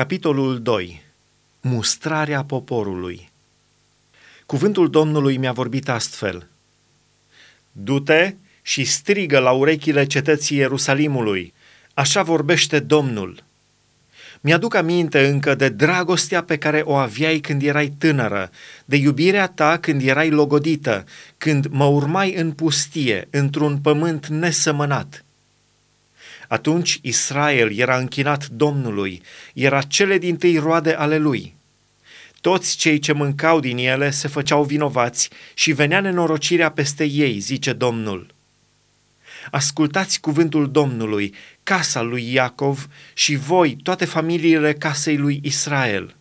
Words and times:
Capitolul 0.00 0.62
2. 0.62 1.02
Mustrarea 1.60 2.44
poporului. 2.44 3.30
Cuvântul 4.46 4.90
Domnului 4.90 5.36
mi-a 5.36 5.52
vorbit 5.52 5.88
astfel. 5.88 6.46
Du-te 7.72 8.34
și 8.62 8.84
strigă 8.84 9.38
la 9.38 9.50
urechile 9.50 10.06
cetății 10.06 10.56
Ierusalimului. 10.56 11.52
Așa 11.94 12.22
vorbește 12.22 12.78
Domnul. 12.78 13.44
Mi-aduc 14.40 14.74
aminte 14.74 15.26
încă 15.26 15.54
de 15.54 15.68
dragostea 15.68 16.42
pe 16.42 16.58
care 16.58 16.80
o 16.80 16.94
aveai 16.94 17.38
când 17.38 17.62
erai 17.62 17.92
tânără, 17.98 18.50
de 18.84 18.96
iubirea 18.96 19.48
ta 19.48 19.78
când 19.78 20.02
erai 20.02 20.30
logodită, 20.30 21.04
când 21.38 21.66
mă 21.66 21.84
urmai 21.84 22.34
în 22.34 22.52
pustie, 22.52 23.28
într-un 23.30 23.78
pământ 23.78 24.26
nesămănat– 24.26 25.24
atunci 26.50 26.98
Israel 27.02 27.78
era 27.78 27.96
închinat 27.96 28.46
Domnului, 28.46 29.22
era 29.54 29.82
cele 29.82 30.18
din 30.18 30.36
tâi 30.36 30.56
roade 30.56 30.92
ale 30.92 31.18
lui. 31.18 31.54
Toți 32.40 32.76
cei 32.76 32.98
ce 32.98 33.12
mâncau 33.12 33.60
din 33.60 33.76
ele 33.76 34.10
se 34.10 34.28
făceau 34.28 34.64
vinovați 34.64 35.30
și 35.54 35.72
venea 35.72 36.00
nenorocirea 36.00 36.70
peste 36.70 37.04
ei, 37.04 37.38
zice 37.38 37.72
Domnul. 37.72 38.34
Ascultați 39.50 40.20
cuvântul 40.20 40.70
Domnului, 40.70 41.34
casa 41.62 42.00
lui 42.00 42.32
Iacov 42.32 42.88
și 43.14 43.36
voi, 43.36 43.76
toate 43.82 44.04
familiile 44.04 44.72
casei 44.72 45.16
lui 45.16 45.40
Israel. 45.42 46.16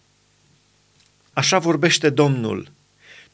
Așa 1.34 1.59
vorbește 1.59 2.09
Domnul– 2.09 2.71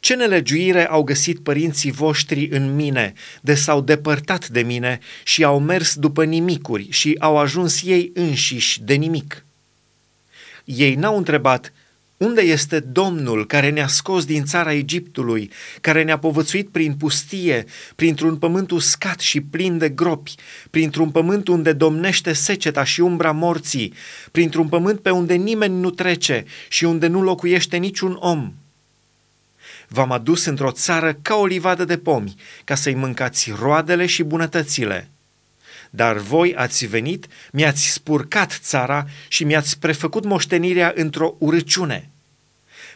ce 0.05 0.15
nelegiuire 0.15 0.87
au 0.87 1.03
găsit 1.03 1.39
părinții 1.39 1.91
voștri 1.91 2.47
în 2.51 2.75
mine, 2.75 3.13
de 3.41 3.53
s-au 3.55 3.81
depărtat 3.81 4.47
de 4.47 4.61
mine 4.61 4.99
și 5.23 5.43
au 5.43 5.59
mers 5.59 5.95
după 5.95 6.23
nimicuri 6.23 6.87
și 6.89 7.15
au 7.19 7.37
ajuns 7.37 7.81
ei 7.83 8.11
înșiși 8.13 8.83
de 8.83 8.93
nimic. 8.93 9.45
Ei 10.65 10.95
n-au 10.95 11.17
întrebat, 11.17 11.73
unde 12.17 12.41
este 12.41 12.79
Domnul 12.79 13.45
care 13.45 13.69
ne-a 13.69 13.87
scos 13.87 14.25
din 14.25 14.45
țara 14.45 14.73
Egiptului, 14.73 15.51
care 15.81 16.03
ne-a 16.03 16.17
povățuit 16.17 16.69
prin 16.69 16.93
pustie, 16.93 17.65
printr-un 17.95 18.37
pământ 18.37 18.71
uscat 18.71 19.19
și 19.19 19.41
plin 19.41 19.77
de 19.77 19.89
gropi, 19.89 20.35
printr-un 20.71 21.09
pământ 21.09 21.47
unde 21.47 21.73
domnește 21.73 22.33
seceta 22.33 22.83
și 22.83 23.01
umbra 23.01 23.31
morții, 23.31 23.93
printr-un 24.31 24.67
pământ 24.67 24.99
pe 24.99 25.09
unde 25.09 25.33
nimeni 25.33 25.79
nu 25.79 25.89
trece 25.89 26.43
și 26.69 26.83
unde 26.83 27.07
nu 27.07 27.21
locuiește 27.21 27.77
niciun 27.77 28.17
om?' 28.19 28.53
V-am 29.95 30.11
adus 30.11 30.45
într-o 30.45 30.71
țară 30.71 31.17
ca 31.21 31.35
o 31.35 31.45
livadă 31.45 31.85
de 31.85 31.97
pomi, 31.97 32.35
ca 32.63 32.75
să-i 32.75 32.93
mâncați 32.93 33.53
roadele 33.59 34.05
și 34.05 34.23
bunătățile. 34.23 35.09
Dar 35.89 36.17
voi 36.17 36.55
ați 36.55 36.85
venit, 36.85 37.27
mi-ați 37.51 37.91
spurcat 37.91 38.59
țara 38.61 39.05
și 39.27 39.43
mi-ați 39.43 39.79
prefăcut 39.79 40.25
moștenirea 40.25 40.93
într-o 40.95 41.35
urăciune. 41.39 42.09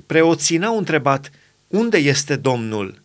Preoții 0.06 0.58
n-au 0.58 0.78
întrebat, 0.78 1.30
unde 1.68 1.98
este 1.98 2.36
Domnul? 2.36 3.02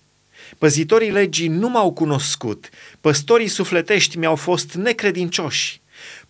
Păzitorii 0.58 1.10
legii 1.10 1.48
nu 1.48 1.68
m-au 1.68 1.92
cunoscut, 1.92 2.68
păstorii 3.00 3.48
sufletești 3.48 4.18
mi-au 4.18 4.36
fost 4.36 4.74
necredincioși. 4.74 5.80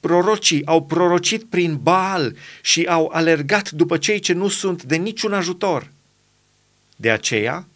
Prorocii 0.01 0.67
au 0.67 0.85
prorocit 0.85 1.45
prin 1.45 1.79
Baal 1.83 2.37
și 2.63 2.85
au 2.85 3.11
alergat 3.13 3.71
după 3.71 3.97
cei 3.97 4.19
ce 4.19 4.33
nu 4.33 4.49
sunt 4.49 4.83
de 4.83 4.97
niciun 4.97 5.33
ajutor. 5.33 5.93
De 6.97 7.11
aceea, 7.11 7.67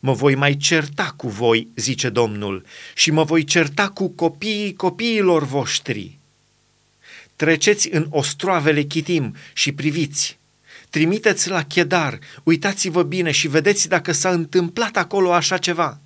mă 0.00 0.12
voi 0.12 0.34
mai 0.34 0.56
certa 0.56 1.14
cu 1.16 1.28
voi, 1.28 1.68
zice 1.76 2.08
Domnul, 2.08 2.64
și 2.94 3.10
mă 3.10 3.24
voi 3.24 3.44
certa 3.44 3.88
cu 3.88 4.08
copiii 4.08 4.74
copiilor 4.74 5.44
voștri. 5.44 6.18
Treceți 7.36 7.88
în 7.92 8.06
ostroavele 8.10 8.82
Chitim 8.82 9.36
și 9.52 9.72
priviți. 9.72 10.38
Trimiteți 10.90 11.48
la 11.48 11.62
Chedar, 11.62 12.18
uitați-vă 12.42 13.02
bine 13.02 13.30
și 13.30 13.48
vedeți 13.48 13.88
dacă 13.88 14.12
s-a 14.12 14.30
întâmplat 14.30 14.96
acolo 14.96 15.32
așa 15.32 15.56
ceva. 15.58 15.98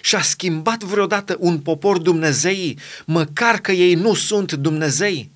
Și-a 0.00 0.20
schimbat 0.20 0.82
vreodată 0.82 1.36
un 1.38 1.58
popor 1.58 1.98
Dumnezeii, 1.98 2.78
măcar 3.04 3.58
că 3.58 3.72
ei 3.72 3.94
nu 3.94 4.14
sunt 4.14 4.52
Dumnezei? 4.52 5.30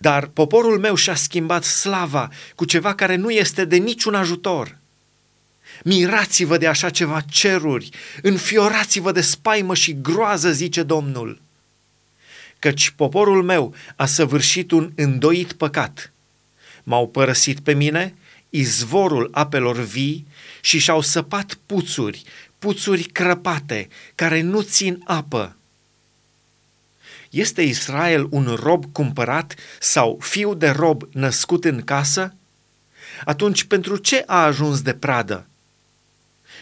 Dar 0.00 0.26
poporul 0.26 0.78
meu 0.78 0.94
și-a 0.94 1.14
schimbat 1.14 1.64
slava 1.64 2.30
cu 2.54 2.64
ceva 2.64 2.94
care 2.94 3.16
nu 3.16 3.30
este 3.30 3.64
de 3.64 3.76
niciun 3.76 4.14
ajutor– 4.14 4.76
Mirați-vă 5.84 6.56
de 6.56 6.66
așa 6.66 6.90
ceva 6.90 7.20
ceruri, 7.20 7.90
înfiorați-vă 8.22 9.12
de 9.12 9.20
spaimă 9.20 9.74
și 9.74 10.00
groază, 10.00 10.52
zice 10.52 10.82
Domnul. 10.82 11.40
Căci 12.58 12.90
poporul 12.90 13.42
meu 13.42 13.74
a 13.96 14.06
săvârșit 14.06 14.70
un 14.70 14.92
îndoit 14.94 15.52
păcat. 15.52 16.12
M-au 16.82 17.08
părăsit 17.08 17.60
pe 17.60 17.74
mine, 17.74 18.14
izvorul 18.50 19.28
apelor 19.32 19.76
vii, 19.76 20.26
și 20.60 20.78
și-au 20.78 21.00
săpat 21.00 21.58
puțuri, 21.66 22.22
puțuri 22.58 23.02
crăpate, 23.02 23.88
care 24.14 24.40
nu 24.40 24.60
țin 24.60 25.02
apă. 25.04 25.56
Este 27.30 27.62
Israel 27.62 28.26
un 28.30 28.56
rob 28.60 28.84
cumpărat 28.92 29.54
sau 29.80 30.18
fiu 30.20 30.54
de 30.54 30.68
rob 30.68 31.02
născut 31.12 31.64
în 31.64 31.82
casă? 31.82 32.34
Atunci 33.24 33.64
pentru 33.64 33.96
ce 33.96 34.22
a 34.26 34.44
ajuns 34.44 34.82
de 34.82 34.94
pradă? 34.94 35.46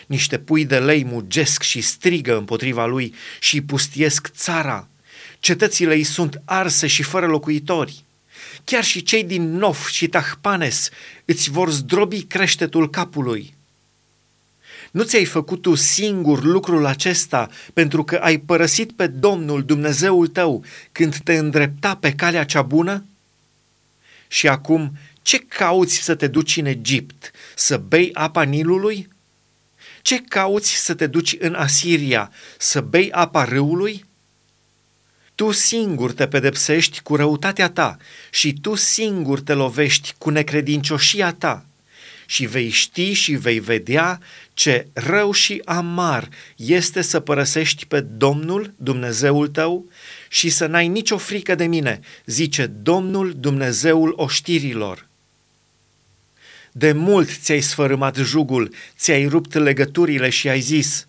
Niște 0.07 0.39
pui 0.39 0.65
de 0.65 0.79
lei 0.79 1.05
mugesc 1.05 1.63
și 1.63 1.81
strigă 1.81 2.37
împotriva 2.37 2.87
lui 2.87 3.15
și 3.41 3.61
pustiesc 3.61 4.29
țara. 4.29 4.89
Cetățile 5.41 5.95
îi 5.95 6.05
sunt 6.05 6.43
arse 6.45 6.87
și 6.87 7.03
fără 7.03 7.27
locuitori. 7.27 8.05
Chiar 8.65 8.85
și 8.85 9.03
cei 9.03 9.25
din 9.25 9.57
Nof 9.57 9.89
și 9.89 10.09
Tahpanes 10.09 10.89
îți 11.25 11.51
vor 11.51 11.71
zdrobi 11.71 12.23
creștetul 12.23 12.91
capului. 12.91 13.55
Nu 14.91 15.03
ți-ai 15.03 15.25
făcut 15.25 15.63
tu 15.63 15.75
singur 15.75 16.43
lucrul 16.43 16.87
acesta 16.87 17.49
pentru 17.73 18.05
că 18.05 18.17
ai 18.17 18.39
părăsit 18.39 18.93
pe 18.93 19.07
Domnul 19.07 19.65
Dumnezeul 19.65 20.27
tău 20.27 20.65
când 20.93 21.17
te 21.17 21.37
îndrepta 21.37 21.95
pe 21.95 22.13
calea 22.13 22.45
cea 22.45 22.63
bună? 22.63 23.05
Și 24.29 24.49
acum, 24.49 24.97
ce 25.23 25.39
cauți 25.39 25.95
să 25.97 26.15
te 26.15 26.27
duci 26.27 26.57
în 26.57 26.67
Egipt? 26.67 27.31
Să 27.55 27.77
bei 27.77 28.11
apa 28.13 28.43
Nilului? 28.43 29.09
Ce 30.05 30.21
cauți 30.21 30.75
să 30.75 30.95
te 30.95 31.07
duci 31.07 31.37
în 31.39 31.55
Asiria, 31.55 32.33
să 32.59 32.81
bei 32.81 33.11
apa 33.13 33.45
râului? 33.45 34.05
Tu 35.35 35.51
singur 35.51 36.13
te 36.13 36.27
pedepsești 36.27 37.01
cu 37.03 37.17
răutatea 37.17 37.71
ta 37.71 37.97
și 38.31 38.53
tu 38.53 38.75
singur 38.75 39.41
te 39.41 39.53
lovești 39.53 40.15
cu 40.19 40.31
necredincioșia 40.31 41.33
ta 41.33 41.67
și 42.27 42.47
vei 42.47 42.69
ști 42.69 43.13
și 43.13 43.33
vei 43.35 43.61
vedea 43.61 44.21
ce 44.55 44.87
rău 44.93 45.33
și 45.33 45.63
amar 45.65 46.29
este 46.57 47.03
să 47.03 47.21
părăsești 47.21 47.87
pe 47.87 48.01
Domnul 48.01 48.75
Dumnezeul 48.77 49.49
tău 49.49 49.89
și 50.29 50.49
să 50.49 50.67
n-ai 50.67 50.89
nicio 50.89 51.19
frică 51.19 51.55
de 51.55 51.67
mine, 51.67 52.01
zice 52.27 52.67
Domnul 52.67 53.35
Dumnezeul 53.37 54.13
oștirilor. 54.17 55.09
De 56.77 56.93
mult 56.93 57.29
ți-ai 57.41 57.61
sfărâmat 57.61 58.17
jugul, 58.17 58.75
ți-ai 58.97 59.27
rupt 59.27 59.55
legăturile 59.55 60.29
și 60.29 60.49
ai 60.49 60.61
zis, 60.61 61.07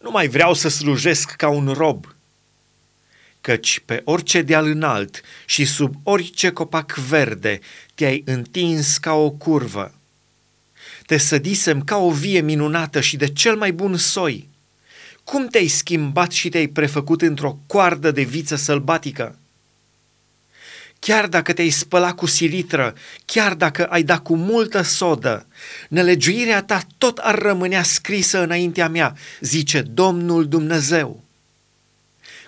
nu 0.00 0.10
mai 0.10 0.28
vreau 0.28 0.54
să 0.54 0.68
slujesc 0.68 1.30
ca 1.30 1.48
un 1.48 1.72
rob, 1.76 2.06
căci 3.40 3.82
pe 3.84 4.00
orice 4.04 4.42
deal 4.42 4.66
înalt 4.66 5.20
și 5.46 5.64
sub 5.64 5.94
orice 6.02 6.50
copac 6.50 6.94
verde 6.94 7.58
te-ai 7.94 8.22
întins 8.26 8.98
ca 8.98 9.12
o 9.12 9.30
curvă. 9.30 9.94
Te 11.06 11.16
sădisem 11.16 11.82
ca 11.82 11.96
o 11.96 12.10
vie 12.10 12.40
minunată 12.40 13.00
și 13.00 13.16
de 13.16 13.28
cel 13.28 13.56
mai 13.56 13.72
bun 13.72 13.96
soi. 13.96 14.48
Cum 15.24 15.46
te-ai 15.46 15.66
schimbat 15.66 16.32
și 16.32 16.48
te-ai 16.48 16.66
prefăcut 16.66 17.22
într-o 17.22 17.58
coardă 17.66 18.10
de 18.10 18.22
viță 18.22 18.56
sălbatică? 18.56 19.38
Chiar 20.98 21.26
dacă 21.26 21.52
te-ai 21.52 21.70
spălat 21.70 22.14
cu 22.14 22.26
silitră, 22.26 22.94
chiar 23.24 23.54
dacă 23.54 23.86
ai 23.86 24.02
dat 24.02 24.22
cu 24.22 24.36
multă 24.36 24.82
sodă, 24.82 25.46
nelegiuirea 25.88 26.62
ta 26.62 26.80
tot 26.98 27.18
ar 27.18 27.38
rămânea 27.38 27.82
scrisă 27.82 28.42
înaintea 28.42 28.88
mea, 28.88 29.16
zice 29.40 29.80
Domnul 29.80 30.48
Dumnezeu. 30.48 31.24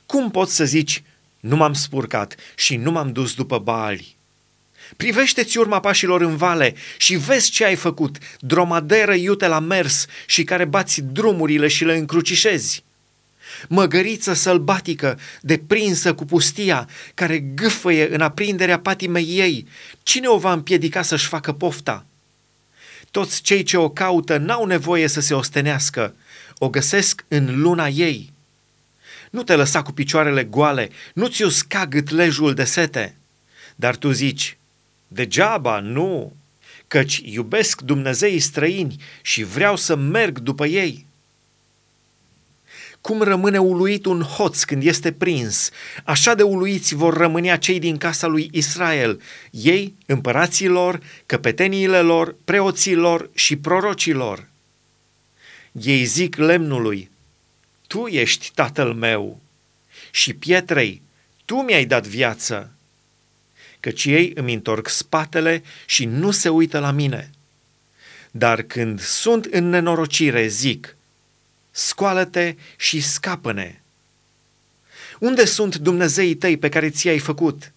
Cum 0.06 0.31
poți 0.31 0.55
să 0.55 0.64
zici, 0.64 1.02
nu 1.41 1.56
m-am 1.56 1.73
spurcat 1.73 2.35
și 2.55 2.76
nu 2.76 2.91
m-am 2.91 3.12
dus 3.12 3.35
după 3.35 3.58
Baali? 3.58 4.17
Privește-ți 4.96 5.58
urma 5.58 5.81
pașilor 5.81 6.20
în 6.20 6.37
vale 6.37 6.75
și 6.96 7.17
vezi 7.17 7.50
ce 7.50 7.64
ai 7.64 7.76
făcut, 7.76 8.17
dromaderă 8.41 9.14
iute 9.14 9.46
la 9.46 9.58
mers 9.58 10.06
și 10.26 10.44
care 10.44 10.64
bați 10.64 11.00
drumurile 11.00 11.69
și 11.69 11.85
le 11.85 11.96
încrucișezi 11.96 12.85
măgăriță 13.69 14.32
sălbatică, 14.32 15.19
deprinsă 15.41 16.14
cu 16.14 16.25
pustia, 16.25 16.88
care 17.14 17.38
gâfăie 17.38 18.14
în 18.14 18.20
aprinderea 18.20 18.79
patimei 18.79 19.25
ei, 19.25 19.67
cine 20.02 20.29
o 20.29 20.38
va 20.38 20.52
împiedica 20.52 21.02
să-și 21.02 21.26
facă 21.26 21.52
pofta? 21.52 22.05
Toți 23.11 23.43
cei 23.43 23.62
ce 23.62 23.76
o 23.76 23.88
caută 23.88 24.37
n-au 24.37 24.64
nevoie 24.64 25.06
să 25.06 25.20
se 25.20 25.35
ostenească, 25.35 26.14
o 26.58 26.69
găsesc 26.69 27.25
în 27.29 27.61
luna 27.61 27.88
ei. 27.88 28.32
Nu 29.31 29.43
te 29.43 29.55
lăsa 29.55 29.82
cu 29.82 29.93
picioarele 29.93 30.44
goale, 30.44 30.91
nu 31.14 31.26
ți 31.26 31.43
usca 31.43 31.87
gâtlejul 31.87 32.55
de 32.55 32.64
sete, 32.64 33.17
dar 33.76 33.96
tu 33.96 34.11
zici, 34.11 34.58
Degeaba, 35.08 35.81
nu, 35.81 36.32
căci 36.88 37.23
iubesc 37.25 37.81
Dumnezeii 37.81 38.38
străini 38.38 38.96
și 39.23 39.43
vreau 39.43 39.76
să 39.76 39.94
merg 39.96 40.38
după 40.38 40.67
ei. 40.67 41.06
Cum 43.00 43.23
rămâne 43.23 43.58
uluit 43.58 44.05
un 44.05 44.23
hoț 44.23 44.62
când 44.62 44.85
este 44.85 45.12
prins, 45.12 45.70
așa 46.05 46.35
de 46.35 46.43
uluiți 46.43 46.94
vor 46.94 47.17
rămâne 47.17 47.58
cei 47.58 47.79
din 47.79 47.99
casa 47.99 48.26
lui 48.26 48.49
Israel, 48.52 49.23
ei, 49.50 49.94
împărații 50.06 50.67
lor, 50.67 51.00
căpeteniile 51.26 52.00
lor, 52.00 52.37
preoții 52.44 52.94
lor 52.94 53.31
și 53.35 53.56
prorocii 53.56 54.12
lor. 54.12 54.49
Ei 55.73 56.05
zic 56.05 56.37
lemnului, 56.37 57.11
Tu 57.87 58.06
ești 58.06 58.50
tatăl 58.55 58.93
meu, 58.93 59.41
și 60.11 60.35
pietrei, 60.35 61.03
Tu 61.44 61.55
mi-ai 61.55 61.85
dat 61.85 62.06
viață, 62.06 62.70
căci 63.81 64.05
ei 64.05 64.32
îmi 64.35 64.55
întorc 64.55 64.88
spatele 64.88 65.62
și 65.87 66.05
nu 66.05 66.31
se 66.31 66.49
uită 66.49 66.79
la 66.79 66.91
mine. 66.91 67.31
Dar 68.31 68.62
când 68.62 69.00
sunt 69.00 69.44
în 69.44 69.69
nenorocire, 69.69 70.46
zic, 70.46 70.96
scoală-te 71.70 72.55
și 72.76 73.00
scapă-ne. 73.00 73.81
Unde 75.19 75.44
sunt 75.44 75.76
Dumnezeii 75.76 76.34
tăi 76.34 76.56
pe 76.56 76.69
care 76.69 76.90
ți-ai 76.90 77.19
făcut? 77.19 77.72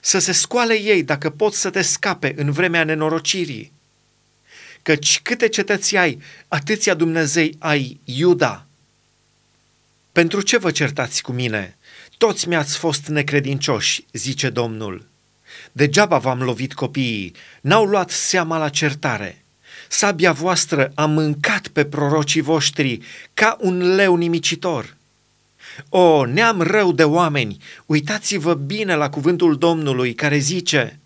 Să 0.00 0.18
se 0.18 0.32
scoale 0.32 0.80
ei 0.80 1.02
dacă 1.02 1.30
pot 1.30 1.54
să 1.54 1.70
te 1.70 1.82
scape 1.82 2.34
în 2.36 2.52
vremea 2.52 2.84
nenorocirii. 2.84 3.72
Căci 4.82 5.20
câte 5.22 5.48
cetăți 5.48 5.96
ai, 5.96 6.22
atâția 6.48 6.94
Dumnezei 6.94 7.56
ai, 7.58 8.00
Iuda. 8.04 8.66
Pentru 10.12 10.40
ce 10.40 10.56
vă 10.56 10.70
certați 10.70 11.22
cu 11.22 11.32
mine? 11.32 11.76
Toți 12.16 12.48
mi-ați 12.48 12.76
fost 12.76 13.06
necredincioși, 13.06 14.04
zice 14.12 14.50
Domnul. 14.50 15.06
Degeaba 15.72 16.18
v-am 16.18 16.42
lovit 16.42 16.74
copiii, 16.74 17.34
n-au 17.60 17.84
luat 17.84 18.10
seama 18.10 18.58
la 18.58 18.68
certare. 18.68 19.44
Sabia 19.88 20.32
voastră 20.32 20.92
a 20.94 21.06
mâncat 21.06 21.68
pe 21.68 21.84
prorocii 21.84 22.40
voștri 22.40 23.00
ca 23.34 23.56
un 23.60 23.94
leu 23.94 24.16
nimicitor. 24.16 24.96
O, 25.88 26.24
neam 26.24 26.60
rău 26.60 26.92
de 26.92 27.04
oameni, 27.04 27.56
uitați-vă 27.86 28.54
bine 28.54 28.94
la 28.94 29.10
cuvântul 29.10 29.58
Domnului 29.58 30.14
care 30.14 30.38
zice, 30.38 30.98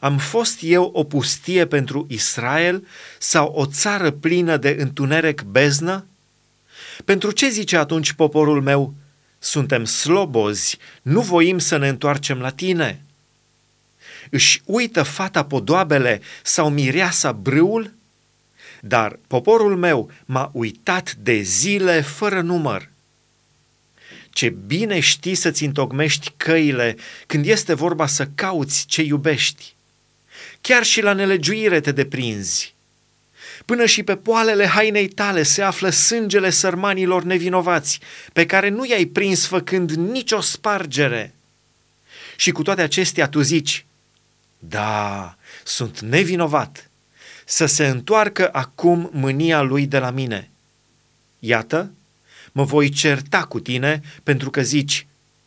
Am 0.00 0.18
fost 0.18 0.58
eu 0.62 0.90
o 0.94 1.04
pustie 1.04 1.66
pentru 1.66 2.06
Israel 2.08 2.86
sau 3.18 3.52
o 3.56 3.66
țară 3.66 4.10
plină 4.10 4.56
de 4.56 4.76
întuneric 4.78 5.42
beznă? 5.42 6.06
Pentru 7.04 7.30
ce 7.30 7.48
zice 7.48 7.76
atunci 7.76 8.12
poporul 8.12 8.62
meu, 8.62 8.94
suntem 9.38 9.84
slobozi, 9.84 10.78
nu 11.02 11.20
voim 11.20 11.58
să 11.58 11.76
ne 11.76 11.88
întoarcem 11.88 12.38
la 12.38 12.50
tine?' 12.50 13.02
Își 14.32 14.62
uită 14.64 15.02
fata 15.02 15.44
podoabele 15.44 16.20
sau 16.42 16.70
mireasa 16.70 17.32
brâul? 17.32 17.92
Dar 18.80 19.18
poporul 19.26 19.76
meu 19.76 20.10
m-a 20.24 20.50
uitat 20.52 21.14
de 21.14 21.40
zile 21.40 22.00
fără 22.00 22.40
număr. 22.40 22.88
Ce 24.30 24.48
bine 24.66 25.00
știi 25.00 25.34
să-ți 25.34 25.64
întocmești 25.64 26.32
căile 26.36 26.96
când 27.26 27.46
este 27.46 27.74
vorba 27.74 28.06
să 28.06 28.28
cauți 28.34 28.86
ce 28.86 29.02
iubești. 29.02 29.74
Chiar 30.60 30.84
și 30.84 31.02
la 31.02 31.12
nelegiuire 31.12 31.80
te 31.80 31.92
deprinzi. 31.92 32.74
Până 33.64 33.86
și 33.86 34.02
pe 34.02 34.16
poalele 34.16 34.66
hainei 34.66 35.08
tale 35.08 35.42
se 35.42 35.62
află 35.62 35.90
sângele 35.90 36.50
sărmanilor 36.50 37.22
nevinovați, 37.22 38.00
pe 38.32 38.46
care 38.46 38.68
nu 38.68 38.86
i-ai 38.86 39.04
prins 39.04 39.46
făcând 39.46 39.90
nicio 39.90 40.40
spargere. 40.40 41.34
Și 42.36 42.50
cu 42.50 42.62
toate 42.62 42.82
acestea 42.82 43.28
tu 43.28 43.40
zici, 43.40 43.84
da, 44.68 45.36
sunt 45.64 46.00
nevinovat. 46.00 46.90
Să 47.44 47.66
se 47.66 47.86
întoarcă 47.86 48.48
acum 48.52 49.10
mânia 49.12 49.60
lui 49.60 49.86
de 49.86 49.98
la 49.98 50.10
mine. 50.10 50.50
Iată, 51.38 51.92
mă 52.52 52.64
voi 52.64 52.88
certa 52.88 53.44
cu 53.44 53.60
tine 53.60 54.00
pentru 54.22 54.50
că 54.50 54.62
zici, 54.62 55.06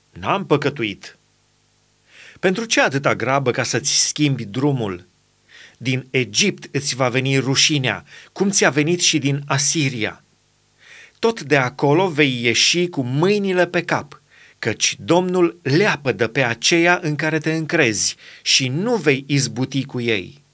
n-am 0.09 0.45
păcătuit. 0.45 1.17
Pentru 2.39 2.65
ce 2.65 2.81
atâta 2.81 3.15
grabă 3.15 3.51
ca 3.51 3.63
să-ți 3.63 4.07
schimbi 4.07 4.45
drumul? 4.45 5.05
Din 5.77 6.07
Egipt 6.09 6.75
îți 6.75 6.95
va 6.95 7.09
veni 7.09 7.37
rușinea, 7.37 8.05
cum 8.31 8.49
ți-a 8.49 8.69
venit 8.69 9.01
și 9.01 9.17
din 9.17 9.43
Asiria. 9.47 10.23
Tot 11.19 11.41
de 11.41 11.57
acolo 11.57 12.09
vei 12.09 12.43
ieși 12.43 12.87
cu 12.87 13.01
mâinile 13.01 13.67
pe 13.67 13.83
cap– 13.83 14.19
căci 14.65 14.95
Domnul 14.99 15.59
leapă 15.61 16.11
de 16.11 16.27
pe 16.27 16.43
aceea 16.43 16.99
în 17.01 17.15
care 17.15 17.37
te 17.37 17.53
încrezi 17.53 18.15
și 18.41 18.67
nu 18.67 18.95
vei 18.95 19.23
izbuti 19.27 19.85
cu 19.85 20.01
ei. 20.01 20.44